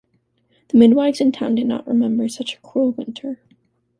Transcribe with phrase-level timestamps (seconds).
[0.69, 3.39] The midwives in town did not remember such a cruel winter.